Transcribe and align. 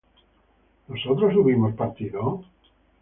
¿nosotros 0.87 1.35
hubimos 1.37 1.75
partido? 1.75 2.41